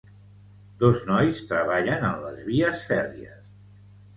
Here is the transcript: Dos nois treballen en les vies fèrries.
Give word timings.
Dos 0.83 1.03
nois 1.09 1.43
treballen 1.51 2.07
en 2.09 2.17
les 2.25 2.41
vies 2.51 2.83
fèrries. 2.93 3.41